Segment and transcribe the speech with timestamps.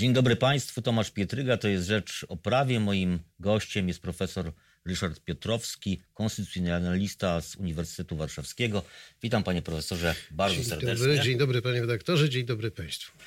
[0.00, 2.80] Dzień dobry Państwu, Tomasz Pietryga, to jest Rzecz o Prawie.
[2.80, 4.52] Moim gościem jest profesor
[4.84, 8.82] Ryszard Piotrowski, konstytucjonalista z Uniwersytetu Warszawskiego.
[9.22, 11.06] Witam panie profesorze bardzo dzień serdecznie.
[11.06, 13.18] Dobry, dzień dobry panie redaktorze, dzień dobry państwu.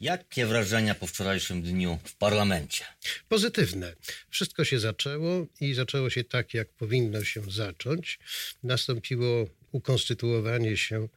[0.00, 2.84] Jakie wrażenia po wczorajszym dniu w parlamencie?
[3.28, 3.94] Pozytywne.
[4.30, 8.18] Wszystko się zaczęło i zaczęło się tak, jak powinno się zacząć.
[8.62, 11.08] Nastąpiło ukonstytuowanie się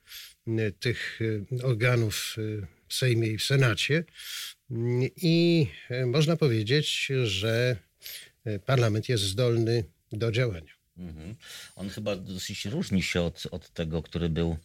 [0.48, 4.04] y, tych y, organów y, w Sejmie i w Senacie.
[5.21, 5.67] I
[6.05, 7.75] można powiedzieć, że
[8.65, 10.73] parlament jest zdolny do działania.
[10.97, 11.36] Mhm.
[11.75, 14.57] On chyba dosyć różni się od, od tego, który był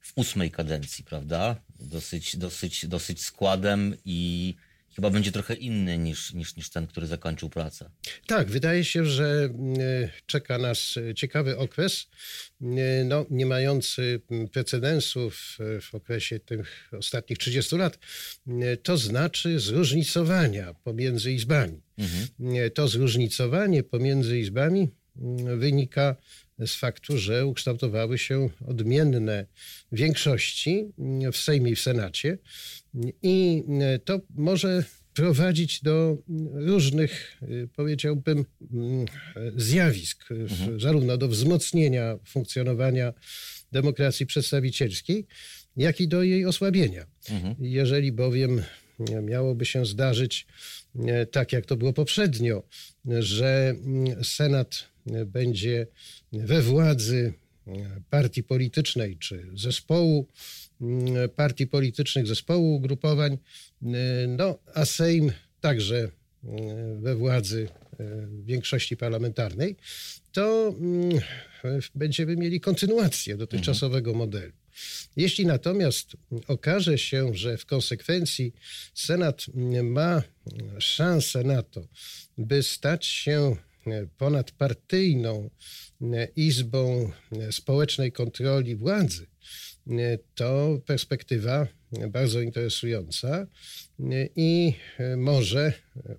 [0.00, 1.56] w ósmej kadencji, prawda?
[1.80, 4.54] Dosyć, dosyć, dosyć składem i
[4.98, 7.90] chyba będzie trochę inny niż, niż, niż ten, który zakończył pracę.
[8.26, 9.48] Tak, wydaje się, że
[9.78, 12.06] e, czeka nas ciekawy okres,
[12.62, 12.66] e,
[13.04, 14.20] no, nie mający
[14.52, 17.98] precedensów w okresie tych ostatnich 30 lat.
[18.48, 21.80] E, to znaczy zróżnicowania pomiędzy izbami.
[21.98, 22.70] Mhm.
[22.74, 24.88] To zróżnicowanie pomiędzy izbami
[25.56, 26.16] wynika
[26.66, 29.46] z faktu, że ukształtowały się odmienne
[29.92, 30.92] większości
[31.32, 32.38] w Sejmie i w Senacie
[33.22, 33.64] i
[34.04, 36.18] to może prowadzić do
[36.52, 37.40] różnych,
[37.76, 38.44] powiedziałbym,
[39.56, 40.80] zjawisk, mhm.
[40.80, 43.12] zarówno do wzmocnienia funkcjonowania
[43.72, 45.26] demokracji przedstawicielskiej,
[45.76, 47.06] jak i do jej osłabienia.
[47.30, 47.54] Mhm.
[47.60, 48.62] Jeżeli bowiem
[49.22, 50.46] miałoby się zdarzyć,
[51.30, 52.62] tak jak to było poprzednio,
[53.04, 53.74] że
[54.22, 54.84] Senat
[55.26, 55.86] będzie
[56.32, 57.32] we władzy
[58.10, 60.26] partii politycznej czy zespołu
[61.36, 63.38] partii politycznych, zespołu ugrupowań,
[64.28, 66.10] no, a Sejm także
[66.96, 67.68] we władzy
[68.44, 69.76] większości parlamentarnej,
[70.32, 70.74] to
[71.94, 74.52] będziemy mieli kontynuację dotychczasowego modelu.
[75.16, 76.16] Jeśli natomiast
[76.48, 78.54] okaże się, że w konsekwencji
[78.94, 79.46] Senat
[79.82, 80.22] ma
[80.78, 81.88] szansę na to,
[82.38, 83.56] by stać się
[84.18, 85.50] ponadpartyjną
[86.36, 87.12] Izbą
[87.50, 89.26] Społecznej Kontroli Władzy,
[90.34, 91.66] to perspektywa
[92.08, 93.46] bardzo interesująca
[94.36, 94.74] i
[95.16, 95.72] może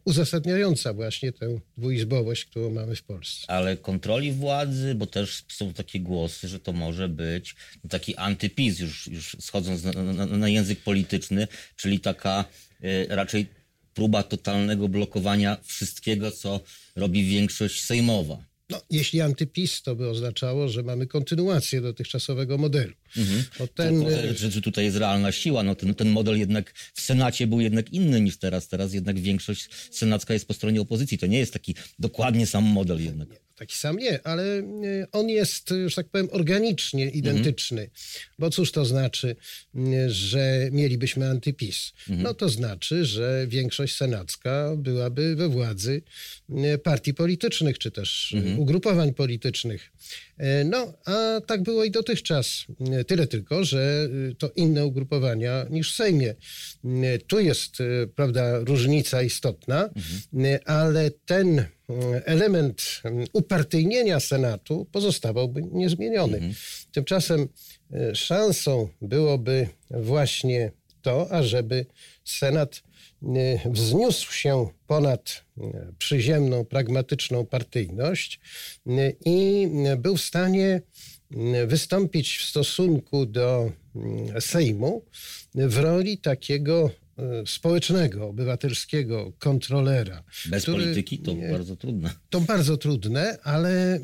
[0.06, 3.46] uzasadniająca właśnie tę dwuizbowość, którą mamy w Polsce.
[3.47, 7.56] Ale kontroli władzy, bo też są takie głosy, że to może być
[7.90, 12.46] taki antypis, już, już schodząc na, na, na język polityczny, czyli taka
[12.84, 13.47] y, raczej
[13.94, 16.59] próba totalnego blokowania wszystkiego, co
[16.96, 18.49] robi większość sejmowa.
[18.69, 22.94] No, jeśli antypis, to by oznaczało, że mamy kontynuację dotychczasowego modelu.
[23.18, 23.44] Mhm.
[23.75, 24.03] ten...
[24.03, 25.63] To, że, że tutaj jest realna siła.
[25.63, 28.68] No, ten, ten model jednak w Senacie był jednak inny niż teraz.
[28.68, 31.18] Teraz jednak większość senacka jest po stronie opozycji.
[31.18, 34.64] To nie jest taki dokładnie sam model jednak taki sam nie, ale e,
[35.12, 37.81] on jest, że tak powiem, organicznie identyczny.
[37.81, 38.00] Mhm.
[38.40, 39.36] Bo cóż to znaczy,
[40.08, 41.94] że mielibyśmy antypis?
[42.00, 42.22] Mhm.
[42.22, 46.02] No to znaczy, że większość senacka byłaby we władzy
[46.84, 48.59] partii politycznych, czy też mhm.
[48.59, 49.91] ugrupowań politycznych.
[50.40, 52.66] E, no, a tak było i dotychczas.
[53.08, 56.36] Tyle tylko, że e, to inne ugrupowania niż w Sejmie.
[57.28, 57.78] Tu jest,
[58.16, 60.60] prawda, różnica istotna, mhm.
[60.66, 61.66] ale ten
[62.26, 63.02] element
[63.34, 66.38] upartyjnienia Senatu pozostawałby niezmieniony.
[66.38, 66.54] Mhm.
[66.92, 67.48] Tymczasem
[67.94, 70.72] e, szansą byłoby właśnie
[71.02, 71.86] to, ażeby
[72.24, 72.89] Senat e,
[73.66, 78.40] wzniósł się ponad e, przyziemną, pragmatyczną partyjność
[79.25, 80.81] i był w stanie
[81.68, 83.72] wystąpić w stosunku do
[84.40, 85.06] Sejmu
[85.56, 86.91] w roli takiego
[87.46, 90.24] społecznego, obywatelskiego kontrolera.
[90.50, 92.09] Bez który, polityki to bardzo trudne.
[92.29, 94.00] To bardzo trudne, ale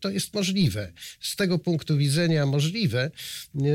[0.00, 0.92] to jest możliwe.
[1.20, 3.10] Z tego punktu widzenia możliwe,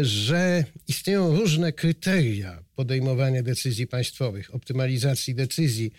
[0.02, 5.92] że istnieją różne kryteria podejmowania decyzji państwowych, optymalizacji decyzji.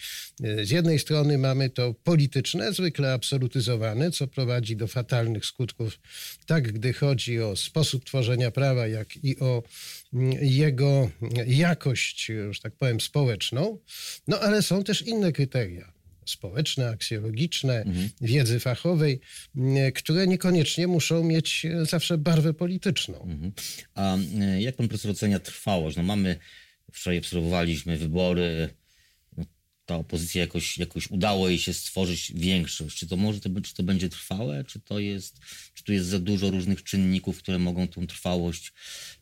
[0.44, 6.00] E, z jednej strony mamy to polityczne, zwykle absolutyzowane, co prowadzi do fatalnych skutków,
[6.46, 9.62] tak gdy chodzi o sposób tworzenia prawa, jak i o
[10.12, 11.10] mm, jego
[11.46, 13.78] jakość, że tak powiem, społeczną.
[14.28, 15.92] No ale są też inne kryteria
[16.26, 18.08] społeczne, aksjologiczne, mhm.
[18.20, 19.20] wiedzy fachowej,
[19.56, 23.22] mm, które niekoniecznie muszą mieć zawsze barwę polityczną.
[23.22, 23.52] Mhm.
[23.94, 25.96] A e, jak pan profesor ocenia trwałość?
[25.96, 26.36] No mamy
[26.92, 28.74] Wczoraj obserwowaliśmy wybory.
[29.36, 29.44] No,
[29.86, 32.98] ta opozycja jakoś, jakoś udało jej się stworzyć większość.
[32.98, 35.40] Czy to może to, czy to będzie trwałe, czy to jest,
[35.74, 38.72] czy tu jest za dużo różnych czynników, które mogą tą trwałość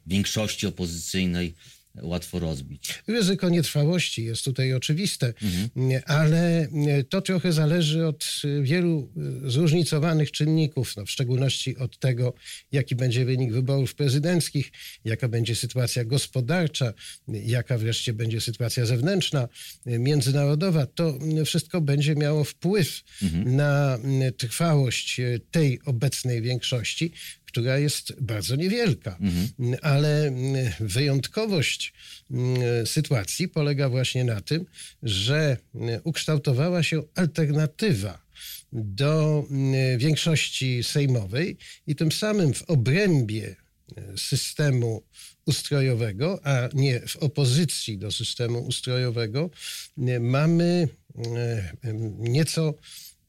[0.07, 1.55] większości opozycyjnej
[2.03, 3.03] łatwo rozbić.
[3.07, 6.03] Ryzyko nietrwałości jest tutaj oczywiste, mhm.
[6.07, 6.69] ale
[7.09, 9.13] to trochę zależy od wielu
[9.45, 12.35] zróżnicowanych czynników, no w szczególności od tego,
[12.73, 14.73] jaki będzie wynik wyborów prezydenckich,
[15.05, 16.93] jaka będzie sytuacja gospodarcza,
[17.29, 19.49] jaka wreszcie będzie sytuacja zewnętrzna,
[19.87, 20.87] międzynarodowa.
[20.87, 23.57] To wszystko będzie miało wpływ mhm.
[23.57, 23.99] na
[24.37, 25.21] trwałość
[25.51, 27.13] tej obecnej większości,
[27.51, 29.19] która jest bardzo niewielka.
[29.21, 29.79] Mhm.
[29.83, 31.93] Ale mm, wyjątkowość
[32.31, 34.67] mm, sytuacji polega właśnie na tym,
[35.03, 38.23] że mm, ukształtowała się alternatywa
[38.73, 39.45] do
[39.99, 41.57] większości sejmowej
[41.87, 43.57] i tym samym w obrębie
[44.17, 45.03] systemu
[45.47, 49.51] ustrojowego, a nie w opozycji do systemu ustrojowego,
[50.21, 50.89] mamy
[52.19, 52.75] nieco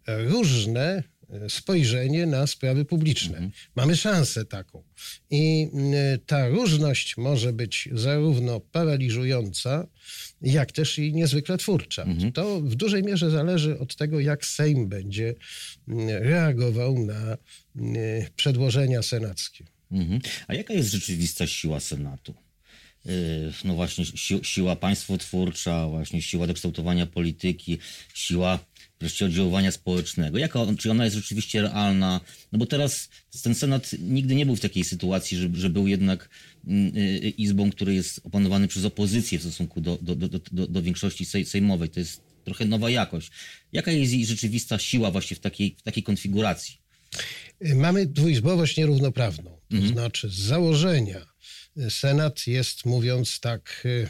[0.08, 1.04] różne
[1.50, 3.38] spojrzenie na sprawy publiczne.
[3.38, 3.52] Mhm.
[3.76, 4.84] Mamy szansę taką.
[5.30, 5.94] I mm,
[6.26, 9.88] ta różność może być zarówno paraliżująca,
[10.42, 12.04] jak też i niezwykle twórcza.
[12.04, 12.32] Mhm.
[12.32, 15.36] To w dużej mierze zależy od tego, jak Sejm będzie
[15.88, 17.38] mm, reagował na
[17.76, 17.98] mm,
[18.36, 19.66] przedłożenia senackie.
[19.92, 20.22] Mhm.
[20.48, 22.34] A jaka jest rzeczywista siła Senatu?
[23.10, 27.78] Y, no właśnie si siła państwotwórcza, właśnie siła do kształtowania polityki,
[28.14, 28.60] siła
[29.00, 30.38] wreszcie oddziaływania społecznego.
[30.38, 32.22] Jaka, czy ona jest rzeczywiście realna?
[32.52, 33.10] No bo teraz
[33.44, 36.30] ten Senat nigdy nie był w takiej sytuacji, że, że był jednak
[36.68, 40.82] mm, y, izbą, który jest opanowany przez opozycję w stosunku do, do, do, do, do
[40.82, 41.90] większości sejmowej.
[41.90, 43.32] To jest trochę nowa jakość.
[43.74, 46.78] Jaka jest jej rzeczywista siła właśnie w takiej, w takiej konfiguracji?
[47.76, 49.52] Mamy dwuizbowość nierównoprawną.
[49.70, 49.94] To mhm.
[49.94, 51.31] znaczy z założenia
[51.90, 54.08] Senat jest, mówiąc tak y,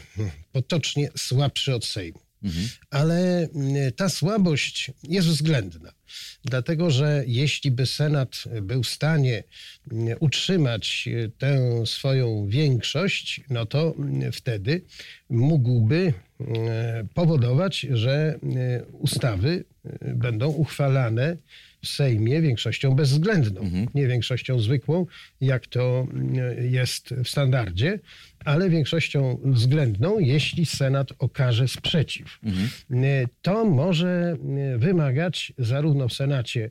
[0.52, 2.20] potocznie, słabszy od Sejmu.
[2.42, 2.68] Mhm.
[2.90, 5.92] Ale mm, ta słabość jest względna,
[6.44, 9.44] dlatego że jeśli by Senat był w stanie
[9.92, 13.94] mm, utrzymać y, tę swoją większość, no to
[14.32, 14.84] wtedy
[15.30, 16.14] mógłby
[17.14, 18.38] powodować, że
[18.92, 19.64] ustawy
[20.02, 21.36] y, będą uchwalane
[21.84, 23.86] w Sejmie większością bezwzględną, mhm.
[23.94, 25.06] nie większością zwykłą,
[25.40, 26.06] jak to
[26.60, 27.98] jest w standardzie,
[28.44, 32.38] ale większością względną, jeśli Senat okaże sprzeciw.
[32.42, 32.68] Mhm.
[33.42, 34.36] To może
[34.78, 36.70] wymagać zarówno w Senacie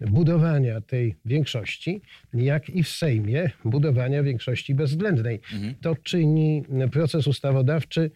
[0.00, 2.00] budowania tej większości,
[2.34, 5.40] jak i w Sejmie budowania większości bezwzględnej.
[5.52, 5.74] Mhm.
[5.80, 6.62] To czyni
[6.92, 8.10] proces ustawodawczy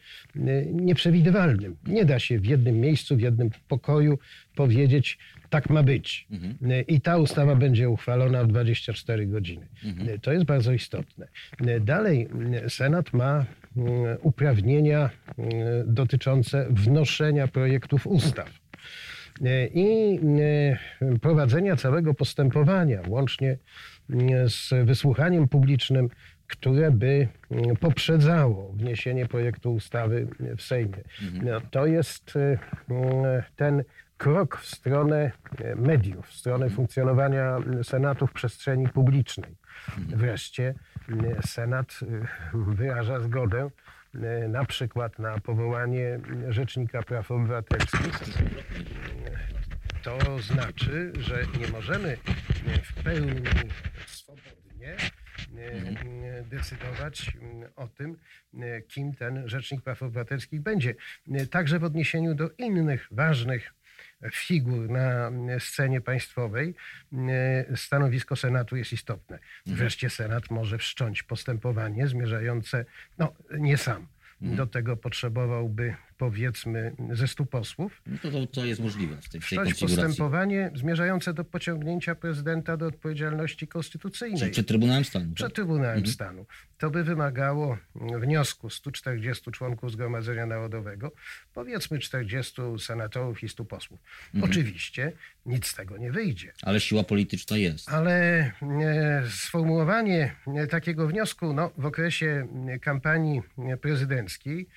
[0.73, 1.77] nieprzewidywalnym.
[1.87, 4.19] Nie da się w jednym miejscu, w jednym pokoju
[4.55, 5.19] powiedzieć,
[5.51, 6.27] tak ma być.
[6.31, 6.57] Mhm.
[6.89, 9.67] I ta ustawa będzie uchwalona w 24 godziny.
[9.85, 10.21] Mhm.
[10.21, 11.29] To jest bardzo istotne.
[11.81, 12.29] Dalej,
[12.69, 13.45] Senat ma
[14.23, 15.11] uprawnienia
[15.87, 18.51] dotyczące wnoszenia projektów ustaw
[19.75, 20.21] i
[21.23, 23.59] prowadzenia całego postępowania, łącznie
[24.49, 26.09] z wysłuchaniem publicznym,
[26.47, 27.29] które by
[27.81, 30.27] poprzedzało wniesienie projektu ustawy
[30.57, 31.05] w Sejmie.
[31.23, 31.47] Mhm.
[31.47, 32.35] No, to jest
[33.57, 33.85] ten
[34.25, 39.57] krok w stronę e, mediów, w stronę funkcjonowania Senatu w przestrzeni publicznej.
[39.99, 40.75] Wreszcie
[41.47, 43.71] Senat e, wyraża zgodę
[44.15, 48.19] e, na przykład na powołanie Rzecznika Praw Obywatelskich.
[50.03, 52.17] To znaczy, że nie możemy
[52.83, 53.43] w pełni
[54.07, 54.97] swobodnie
[56.51, 57.37] decydować
[57.77, 58.17] o tym,
[58.89, 60.95] kim ten Rzecznik Praw Obywatelskich będzie.
[61.51, 63.75] Także w odniesieniu do innych ważnych
[64.33, 66.75] figur na scenie państwowej,
[67.13, 69.39] e, stanowisko Senatu jest istotne.
[69.59, 69.77] Mhm.
[69.77, 72.85] Wreszcie Senat może wszcząć postępowanie zmierzające,
[73.19, 74.07] no nie sam,
[74.43, 74.57] mhm.
[74.57, 78.03] do tego potrzebowałby powiedzmy ze stu posłów.
[78.07, 82.77] No to, to, to jest możliwe w tej, w tej postępowanie zmierzające do pociągnięcia prezydenta
[82.77, 84.39] do odpowiedzialności konstytucyjnej.
[84.39, 85.35] Czyli przed Trybunałem Stanu.
[85.35, 86.15] Przed Trybunałem mhm.
[86.15, 86.47] Stanu.
[86.79, 91.13] To by wymagało wniosku 140 członków Zgromadzenia Narodowego,
[91.55, 94.01] powiedzmy 40 senatorów i 100 posłów.
[94.35, 94.51] Mhm.
[94.51, 95.13] Oczywiście
[95.47, 96.53] nic z tego nie wyjdzie.
[96.63, 97.89] Ale siła polityczna jest.
[97.89, 98.15] Ale
[98.63, 100.35] e, sformułowanie
[100.71, 102.49] takiego wniosku no, w okresie
[102.81, 103.43] kampanii
[103.81, 104.69] prezydenckiej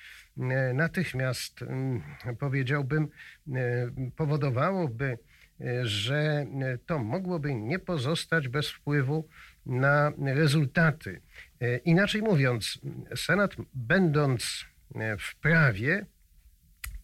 [0.74, 2.02] natychmiast mm,
[2.38, 3.08] powiedziałbym,
[3.54, 5.18] e, powodowałoby,
[5.60, 6.46] e, że
[6.86, 9.28] to mogłoby nie pozostać bez wpływu
[9.66, 11.20] na rezultaty.
[11.84, 12.78] Inaczej mówiąc,
[13.16, 14.64] Senat, będąc
[15.18, 16.06] w prawie,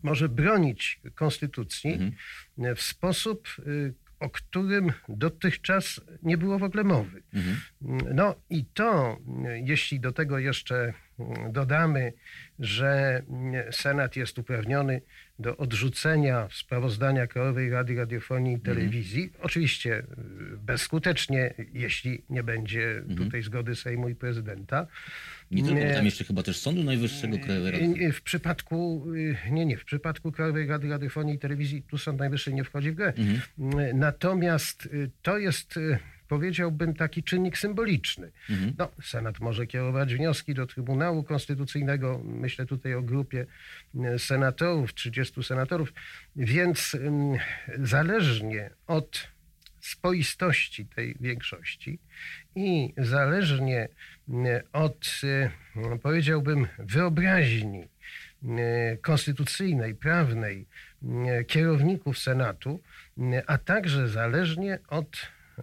[0.02, 2.76] może bronić konstytucji mhm.
[2.76, 3.48] w sposób,
[4.20, 7.22] o którym dotychczas nie było w ogóle mowy.
[7.34, 7.56] Mhm.
[8.14, 9.18] No i to,
[9.64, 10.94] jeśli do tego jeszcze
[11.50, 12.12] dodamy,
[12.58, 13.22] że
[13.70, 15.00] Senat jest uprawniony
[15.38, 20.04] do odrzucenia sprawozdania Krajowej Rady Radiofonii i Telewizji, oczywiście y,
[20.56, 24.86] bezskutecznie, jeśli nie będzie tutaj zgody Sejmu i prezydenta.
[25.50, 27.84] Nie tylko, bo tam jeszcze chyba też Sądu Najwyższego Krajowej Rady.
[27.84, 29.06] Y, W przypadku,
[29.50, 32.94] nie, nie, w przypadku Krajowej Rady Radiofonii i Telewizji tu Sąd Najwyższy nie wchodzi w
[32.94, 33.12] grę.
[33.16, 33.98] Mhm.
[33.98, 34.88] Natomiast
[35.22, 35.78] to jest,
[36.34, 38.30] powiedziałbym, taki czynnik symboliczny.
[38.50, 38.72] Mhm.
[38.78, 43.46] No, Senat może kierować wnioski do Trybunału Konstytucyjnego, myślę tutaj o grupie
[43.94, 45.92] y, senatorów, 30 senatorów,
[46.36, 47.36] więc ym,
[47.78, 49.28] zależnie od
[49.80, 51.98] spoistości tej większości
[52.56, 53.88] i zależnie
[54.28, 55.50] mm, od, y,
[56.02, 60.66] powiedziałbym, wyobraźni y, konstytucyjnej, prawnej
[61.46, 62.80] kierowników Senatu,
[63.46, 65.16] a także zależnie od
[65.58, 65.62] y,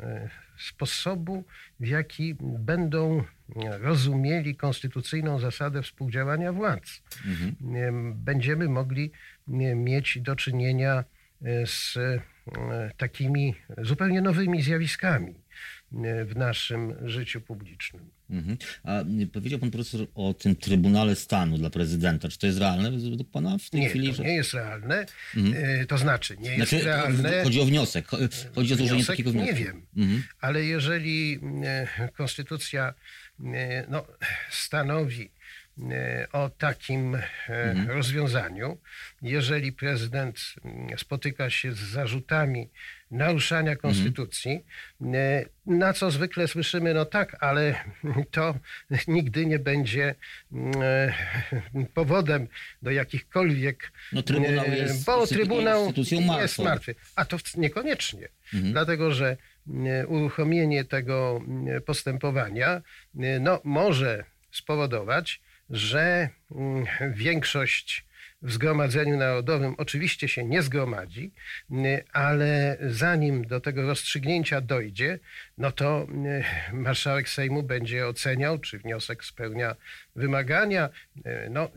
[0.62, 1.44] sposobu,
[1.80, 3.24] w jaki będą
[3.80, 7.02] rozumieli konstytucyjną zasadę współdziałania władz.
[7.26, 7.54] Y,
[8.16, 9.12] Będziemy mogli
[9.76, 11.04] mieć do czynienia
[11.42, 12.22] y, z y,
[12.98, 15.36] takimi zupełnie nowymi zjawiskami
[15.94, 18.10] y, w naszym życiu publicznym.
[18.32, 18.58] Mhm.
[18.84, 22.30] A powiedział pan profesor o tym Trybunale Stanu dla prezydenta.
[22.30, 24.14] Czy to jest realne według pana w tej Nie, chwili?
[24.14, 25.06] to nie jest realne.
[25.38, 27.44] Y, To znaczy, nie jest Znaczy, realne.
[27.44, 28.08] chodzi o wniosek.
[28.56, 29.08] Chodzi o złożenie Wniosek?
[29.08, 29.52] takiego wniosku.
[29.54, 30.24] Nie wiem, Mhm.
[30.42, 32.94] ale jeżeli e, konstytucja
[33.46, 34.08] e, no,
[34.52, 35.30] stanowi e,
[36.32, 37.90] o takim e, Mhm.
[37.90, 38.78] rozwiązaniu,
[39.22, 42.70] jeżeli prezydent mm, spotyka się z zarzutami
[43.12, 43.78] naruszania Mhm.
[43.78, 44.66] konstytucji,
[45.02, 47.76] e, na co zwykle słyszymy, no tak, ale
[48.32, 48.56] to
[49.08, 50.16] nigdy nie będzie
[50.52, 51.14] mm, e,
[51.94, 52.48] powodem
[52.82, 53.92] do jakichkolwiek...
[54.14, 55.94] No, Trybunał e, jest Bo Trybunał
[56.42, 56.96] jest martwy.
[57.16, 58.72] A to niekoniecznie, Mhm.
[58.74, 59.38] dlatego że
[59.86, 62.70] e, uruchomienie tego e, postępowania
[63.20, 68.06] e, no, może spowodować, że mm, większość
[68.42, 71.34] w Zgromadzeniu Narodowym oczywiście się nie zgromadzi,
[71.72, 75.20] m, ale zanim do tego rozstrzygnięcia dojdzie,
[75.58, 79.76] no to m, marszałek Sejmu będzie oceniał, czy wniosek spełnia
[80.16, 80.90] wymagania.
[81.26, 81.70] E, No,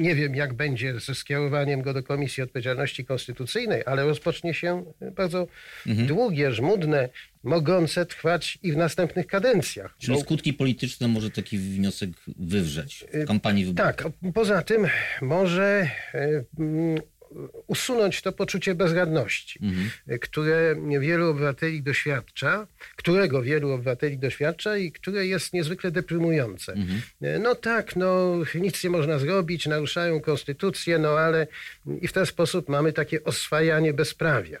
[0.00, 4.84] nie wiem, jak będzie ze skierowaniem go do Komisji Odpowiedzialności Konstytucyjnej, ale rozpocznie się
[5.16, 5.46] bardzo
[5.86, 7.08] długie, żmudne,
[7.42, 9.94] mogące trwać i w następnych kadencjach.
[9.98, 13.94] Czyli Bo- skutki polityczne może taki wniosek wywrzeć w kampanii wyborczej.
[13.94, 14.86] tak, poza tym
[15.22, 16.44] może e,
[17.66, 19.60] usunąć to poczucie bezradności,
[20.08, 26.74] e, które wielu obywateli doświadcza, którego wielu obywateli doświadcza i które jest niezwykle deprymujące.
[27.22, 31.46] E, No tak, no nic nie można zrobić, naruszają konstytucję, no ale
[32.00, 34.58] i w ten sposób mamy takie oswajanie bezprawia.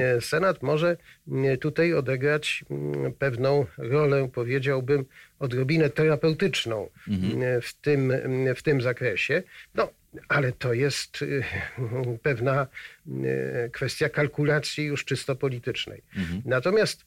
[0.00, 0.96] E, Senat może
[1.28, 5.04] mm, tutaj odegrać mm, pewną rolę, powiedziałbym,
[5.38, 9.42] odrobinę terapeutyczną mm, w, tym, mm, w tym zakresie.
[9.74, 9.90] No,
[10.28, 11.44] ale to jest y,
[12.22, 12.66] pewna
[13.06, 16.02] y, kwestia kalkulacji już czysto politycznej.
[16.44, 17.04] Natomiast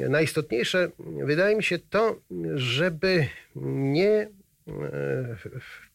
[0.00, 2.20] y, najistotniejsze wydaje mi się to,
[2.54, 4.28] żeby nie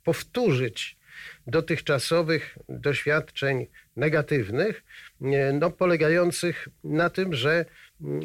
[0.04, 0.98] powtórzyć
[1.48, 4.84] dotychczasowych doświadczeń negatywnych,
[5.54, 7.66] no, polegających na tym, że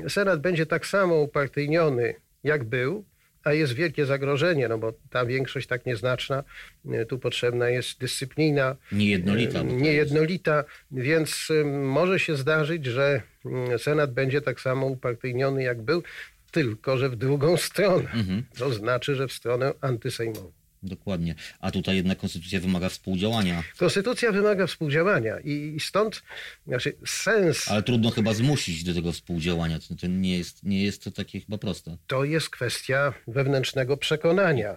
[0.09, 3.05] Senat będzie tak samo upartyjniony, jak był,
[3.44, 6.44] a jest wielkie zagrożenie, no bo ta większość tak nieznaczna,
[6.84, 9.58] nie, tu potrzebna jest dyscyplina, Niejednolita.
[9.58, 15.62] e, to niejednolita, więc y, może się zdarzyć, że mm, Senat będzie tak samo upartyjniony,
[15.62, 16.02] jak był,
[16.50, 18.11] tylko że w drugą stronę.
[18.14, 18.44] Mhm.
[18.58, 20.52] To znaczy, że w stronę antysejmową.
[20.83, 21.35] Dokładnie.
[21.61, 23.62] A tutaj jednak konstytucja wymaga współdziałania.
[23.79, 26.23] Konstytucja wymaga współdziałania i stąd
[26.67, 29.79] znaczy sens Ale trudno chyba zmusić do tego współdziałania.
[29.79, 31.97] To, to nie, jest, nie jest to takie chyba proste.
[32.07, 34.77] to jest kwestia wewnętrznego przekonania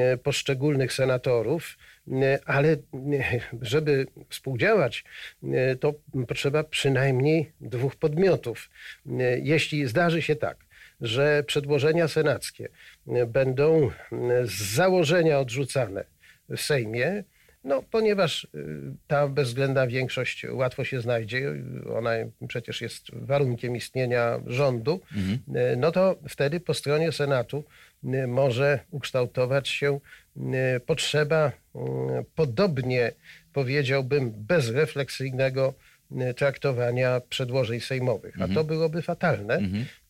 [0.00, 1.78] e, poszczególnych senatorów,
[2.46, 2.76] ale
[3.62, 5.04] żeby współdziałać,
[5.80, 5.94] to
[6.28, 8.70] potrzeba przynajmniej dwóch podmiotów.
[9.42, 10.69] Jeśli zdarzy się tak,
[11.00, 12.68] że przedłożenia senackie
[13.26, 13.90] będą
[14.44, 16.04] z założenia odrzucane
[16.48, 17.24] w Sejmie,
[17.64, 18.48] no, ponieważ y,
[19.06, 21.52] ta bezwzględna większość łatwo się znajdzie,
[21.96, 22.10] ona
[22.48, 25.00] przecież jest warunkiem istnienia rządu,
[25.72, 27.64] y, no to wtedy po stronie Senatu
[28.04, 30.00] y, może ukształtować się
[30.86, 31.52] potrzeba
[32.34, 33.12] podobnie,
[33.52, 35.74] powiedziałbym, bezrefleksyjnego
[36.36, 38.42] traktowania przedłożeń sejmowych.
[38.42, 39.60] A to byłoby fatalne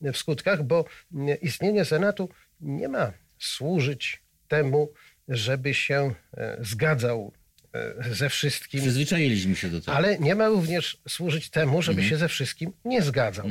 [0.00, 2.28] w skutkach, bo y, istnienie Senatu
[2.60, 4.92] nie ma służyć temu,
[5.28, 7.32] żeby się e, zgadzał
[7.74, 9.92] e, ze wszystkim, Przyzwyczailiśmy się do tego.
[9.96, 13.46] ale nie ma również służyć temu, żeby się ze wszystkim nie zgadzał.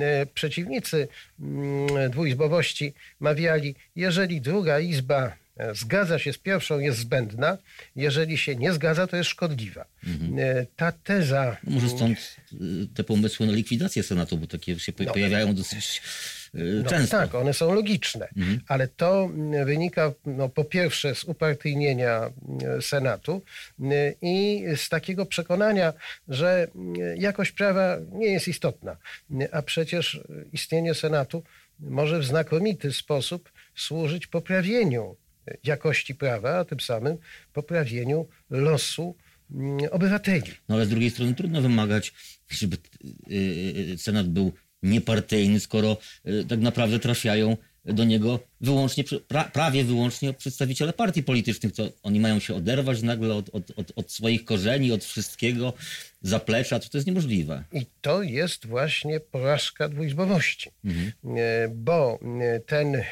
[0.00, 1.08] E, Przeciwnicy
[1.40, 5.32] mm, dwuizbowości mawiali, jeżeli druga izba e,
[5.72, 7.58] zgadza się z pierwszą, jest zbędna,
[7.96, 9.84] jeżeli się nie zgadza, to jest szkodliwa.
[10.38, 11.56] E, Ta teza.
[11.64, 16.02] Może stąd y, te pomysły na likwidację Senatu, bo takie się po- pojawiają dosyć
[16.54, 17.16] No, często.
[17.16, 18.28] tak, one są logiczne,
[18.68, 23.42] ale to mm, wynika no, po pierwsze z upartyjnienia mm, Senatu
[23.80, 25.92] mm, i z takiego przekonania,
[26.28, 26.68] że
[27.16, 28.96] jakość prawa nie jest istotna,
[29.52, 30.20] a przecież
[30.52, 31.42] istnienie Senatu
[31.80, 35.16] może w znakomity sposób służyć poprawieniu
[35.64, 37.16] jakości prawa, a tym samym
[37.52, 39.16] poprawieniu losu
[39.50, 40.52] mm, obywateli.
[40.68, 42.12] No ale z drugiej strony trudno wymagać,
[42.48, 42.76] żeby
[43.30, 43.34] y,
[43.92, 50.32] y, Senat był niepartyjny, skoro y, tak naprawdę trafiają do niego wyłącznie, pra, prawie wyłącznie
[50.32, 51.72] przedstawiciele partii politycznych.
[51.72, 55.72] To oni mają się oderwać nagle od, od, od, od swoich korzeni, od wszystkiego,
[56.22, 57.64] zaplecza, to, to jest niemożliwe.
[57.72, 60.70] I to jest właśnie porażka dwuizbowości,
[61.24, 63.04] E, bo e, ten e,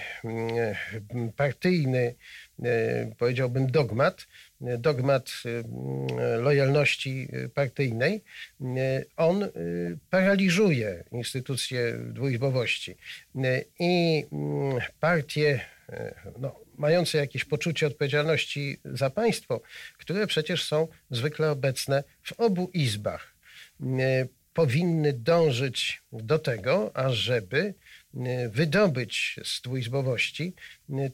[1.37, 2.15] partyjny,
[3.19, 4.27] powiedziałbym, dogmat,
[4.61, 5.65] dogmat e, m,
[6.43, 8.23] lojalności partyjnej,
[8.61, 9.49] e, on
[10.11, 12.97] paraliżuje instytucję dwuizbowości.
[13.79, 14.25] I
[15.01, 15.61] partie
[16.39, 19.61] no, mające jakieś poczucie odpowiedzialności za państwo,
[19.99, 23.35] które przecież są zwykle obecne w obu izbach,
[24.55, 27.75] powinny dążyć do tego, ażeby
[28.49, 30.55] wydobyć z dwuizbowości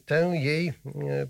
[0.05, 0.73] tę jej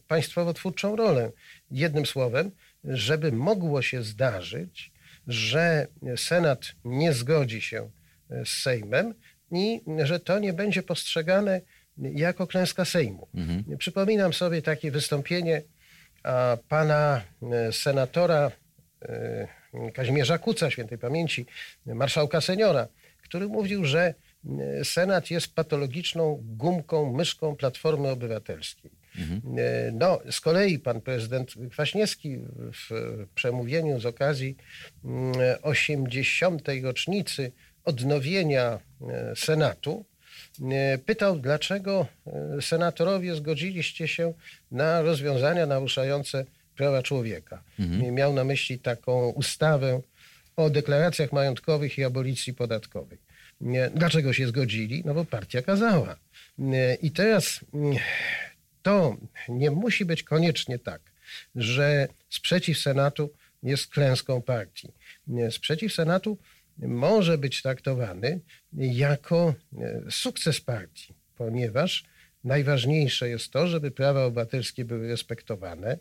[0.08, 1.32] państwowo-twórczą rolę.
[1.72, 2.52] Jednym słowem,
[2.84, 4.92] żeby mogło się zdarzyć,
[5.28, 7.90] że Senat nie zgodzi się
[8.30, 9.14] e, z Sejmem
[9.52, 11.62] i że to nie będzie postrzegane
[11.98, 13.28] jako klęska Sejmu.
[13.78, 15.62] Przypominam sobie takie wystąpienie
[16.70, 18.52] pana e, senatora
[19.02, 19.48] e,
[19.94, 21.46] Kazimierza Kuca, świętej pamięci,
[21.86, 22.88] marszałka seniora,
[23.22, 24.14] który mówił, że
[24.84, 28.92] Senat jest patologiczną gumką, myszką Platformy Obywatelskiej.
[29.58, 32.38] E, No, z kolei pan prezydent Kwaśniewski
[32.74, 32.90] w
[33.36, 34.56] przemówieniu z okazji
[35.06, 36.68] mm, 80.
[36.84, 37.52] rocznicy
[37.86, 40.06] odnowienia e, Senatu
[40.72, 42.08] e, pytał, dlaczego
[42.62, 44.34] senatorowie zgodziliście się
[44.72, 46.46] na rozwiązania naruszające
[46.76, 47.64] prawa człowieka.
[47.80, 50.02] I Miał na myśli taką ustawę
[50.56, 53.18] o deklaracjach majątkowych i abolicji podatkowej.
[53.96, 55.02] Dlaczego się zgodzili?
[55.06, 56.16] No bo partia kazała.
[57.02, 57.96] I teraz mm,
[58.86, 59.18] to
[59.50, 61.02] nie musi być koniecznie tak,
[61.56, 63.30] że sprzeciw Senatu
[63.64, 64.92] jest klęską partii.
[65.50, 66.38] Sprzeciw Senatu
[66.78, 68.40] może być traktowany
[68.74, 72.04] jako e, sukces partii, ponieważ
[72.44, 75.98] najważniejsze jest to, żeby prawa obywatelskie były respektowane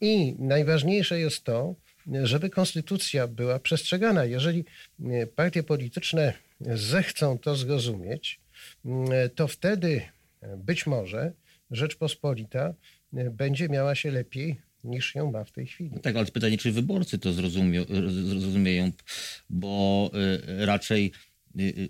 [0.00, 1.74] i najważniejsze jest to,
[2.22, 4.24] żeby konstytucja była przestrzegana.
[4.24, 4.64] Jeżeli
[5.04, 8.40] e, partie polityczne zechcą to zrozumieć,
[8.84, 10.02] m, to wtedy
[10.40, 11.32] e, być może
[11.72, 12.74] Rzeczpospolita
[13.14, 16.00] e, będzie miała się lepiej niż ją ma w tej chwili.
[16.00, 17.84] Tak, ale pytanie, czy wyborcy to zrozumie,
[18.28, 18.90] zrozumieją,
[19.50, 20.10] bo
[20.60, 21.12] y, raczej
[21.60, 21.88] y,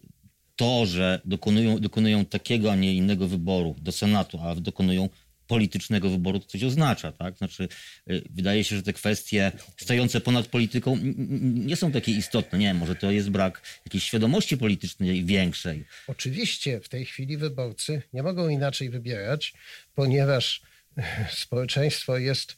[0.56, 5.08] to, że dokonują, dokonują takiego, a nie innego wyboru do Senatu, a dokonują
[5.52, 7.38] politycznego wyboru, to coś oznacza, tak?
[7.38, 7.68] Znaczy,
[8.10, 10.98] y, wydaje się, że te kwestie stojące ponad polityką
[11.42, 12.58] nie są takie istotne.
[12.58, 15.84] Nie może to jest brak jakiejś świadomości politycznej większej.
[16.06, 19.52] Oczywiście w tej chwili wyborcy nie mogą inaczej wybierać,
[19.94, 20.62] ponieważ
[21.44, 22.56] społeczeństwo jest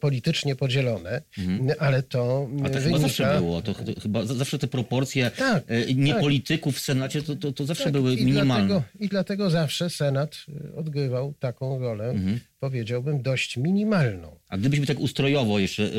[0.00, 1.22] politycznie podzielone,
[1.78, 2.66] ale to Mhm.
[2.66, 2.98] A tak chyba wynika...
[2.98, 3.62] zawsze było.
[3.62, 6.22] To ch- chyba za- zawsze te proporcje Tak, y, nie tak.
[6.22, 8.66] polityków w Senacie to, to, to zawsze Tak, były i minimalne.
[8.68, 10.36] Dlatego, I dlatego zawsze Senat
[10.76, 12.40] odgrywał taką rolę, Mhm.
[12.60, 14.36] powiedziałbym, dość minimalną.
[14.48, 15.90] A gdybyśmy tak ustrojowo jeszcze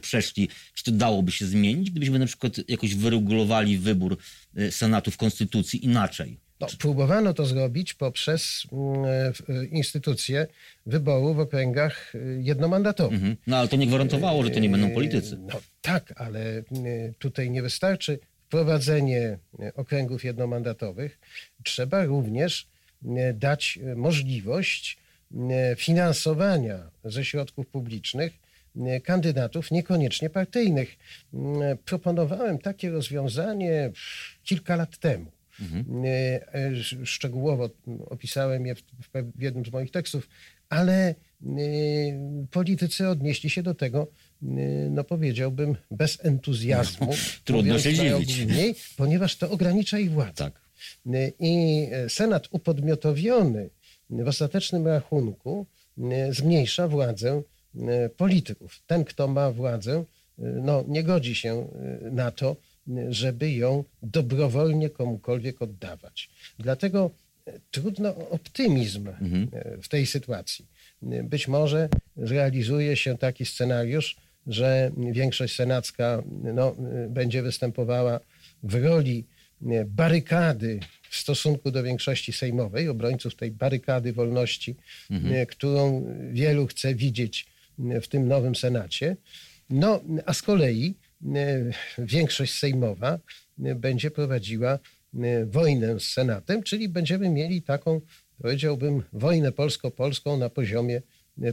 [0.00, 4.16] przeszli, czy to dałoby się zmienić, gdybyśmy na przykład jakoś wyregulowali wybór
[4.70, 6.43] Senatu w Konstytucji inaczej?
[6.60, 9.04] No, próbowano to zrobić poprzez mm,
[9.62, 10.46] y, instytucje
[10.86, 13.18] wyboru w okręgach y, jednomandatowych.
[13.18, 13.36] Mhm.
[13.46, 15.38] No ale to nie gwarantowało, że to nie będą politycy.
[15.38, 16.62] No tak, ale
[17.18, 19.38] tutaj nie wystarczy wprowadzenie
[19.76, 21.18] okręgów jednomandatowych.
[21.62, 22.66] Trzeba również
[23.34, 24.98] dać możliwość
[25.76, 28.44] finansowania ze środków publicznych
[29.04, 30.96] kandydatów niekoniecznie partyjnych.
[31.34, 31.38] Y,
[31.84, 33.90] Proponowałem takie rozwiązanie
[34.44, 35.26] kilka lat temu.
[36.04, 37.70] E, e, sz- Szczegółowo
[38.06, 38.82] opisałem je w,
[39.36, 40.28] w jednym z moich tekstów,
[40.68, 41.14] ale e,
[42.50, 44.06] politycy odnieśli się do tego,
[44.42, 44.46] e,
[44.90, 47.12] no powiedziałbym, bez entuzjazmu.
[47.44, 48.44] Trudno się dziwić.
[48.96, 50.34] Ponieważ to ogranicza ich władzę.
[50.34, 50.64] Tak.
[51.38, 53.70] I Senat upodmiotowiony
[54.10, 55.66] w ostatecznym rachunku
[56.30, 57.42] zmniejsza władzę
[58.16, 58.82] polityków.
[58.86, 60.04] Ten, kto ma władzę,
[60.38, 61.68] no, nie godzi się
[62.10, 62.56] na to,
[63.08, 66.30] żeby ją dobrowolnie komukolwiek oddawać.
[66.58, 67.10] Dlatego
[67.46, 69.14] e, trudno o optymizm e,
[69.82, 70.66] w tej sytuacji.
[71.02, 74.16] być może zrealizuje się taki scenariusz,
[74.46, 76.22] że większość senacka
[76.54, 76.76] no,
[77.08, 78.20] będzie występowała
[78.62, 79.24] w roli
[79.86, 84.76] barykady w stosunku do większości sejmowej, obrońców tej barykady wolności,
[85.10, 85.46] mhm.
[85.46, 87.46] którą wielu chce widzieć
[87.78, 89.16] w tym nowym Senacie.
[89.70, 90.94] No, a z kolei
[91.98, 93.18] większość sejmowa
[93.58, 94.78] będzie prowadziła
[95.46, 98.00] wojnę z Senatem, czyli będziemy mieli taką,
[98.42, 101.02] powiedziałbym, wojnę polsko-polską na poziomie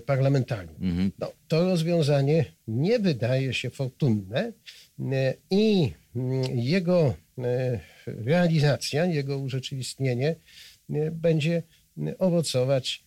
[0.05, 0.75] parlamentarnym.
[0.81, 1.11] Mhm.
[1.19, 4.53] No, to rozwiązanie nie wydaje się fortunne
[5.49, 5.91] i
[6.53, 7.15] jego
[8.05, 10.35] realizacja, jego urzeczywistnienie
[11.11, 11.63] będzie
[12.19, 13.03] owocować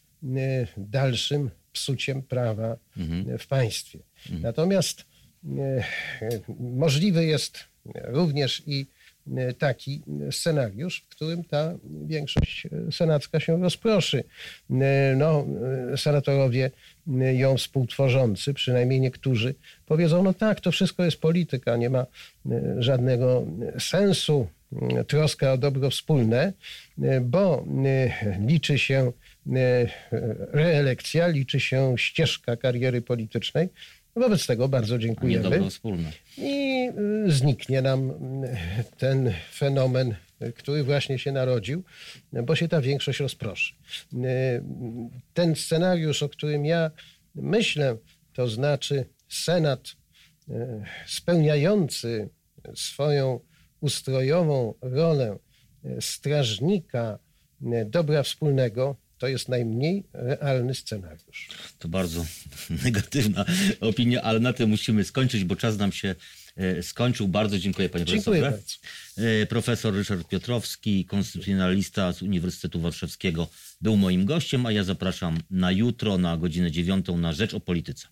[0.77, 3.38] dalszym psuciem prawa mhm.
[3.38, 3.98] w państwie.
[4.27, 4.42] Mhm.
[4.42, 5.05] Natomiast
[6.61, 7.64] możliwy jest
[8.04, 8.87] również i
[9.59, 11.74] taki scenariusz, w którym ta
[12.07, 14.24] większość senacka się rozproszy.
[15.16, 15.46] No,
[15.96, 16.70] senatorowie
[17.33, 19.54] ją współtworzący, przynajmniej niektórzy,
[19.87, 22.07] powiedzą, no tak, to wszystko jest polityka, nie ma
[22.78, 23.46] żadnego
[23.78, 24.46] sensu,
[25.09, 26.52] troska o dobro wspólne,
[27.22, 27.64] bo
[28.46, 29.12] liczy się
[30.52, 33.68] reelekcja, liczy się ścieżka kariery politycznej,
[34.16, 35.61] Wobec tego bardzo dziękujemy.
[36.38, 36.88] I
[37.27, 38.14] y, zniknie nam y,
[38.98, 40.14] ten fenomen,
[40.57, 41.85] który właśnie się narodził,
[42.33, 43.74] bo się ta większość rozproszy.
[44.14, 44.16] Y,
[45.35, 46.90] ten scenariusz, o którym ja
[47.35, 47.96] myślę,
[48.33, 49.96] to znaczy Senat
[51.07, 52.29] spełniający
[52.74, 53.40] swoją
[53.81, 55.38] ustrojową rolę
[56.00, 57.18] strażnika
[57.87, 61.48] dobra wspólnego, to jest najmniej realny scenariusz.
[61.78, 62.24] To bardzo
[62.84, 63.44] negatywna
[63.80, 66.14] opinia, ale na tym musimy skończyć, bo czas nam się
[66.56, 67.28] e, skończył.
[67.28, 68.62] Bardzo dziękuję panie dziękuję profesorze.
[69.16, 69.42] Bardzo.
[69.42, 73.48] E, profesor Ryszard Piotrowski, konstytucjonalista z Uniwersytetu Warszawskiego
[73.80, 78.06] był moim gościem, a ja zapraszam na jutro na godzinę dziewiątą na Rzecz o Polityce.